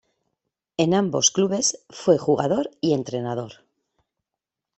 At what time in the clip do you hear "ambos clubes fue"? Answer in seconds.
0.95-2.17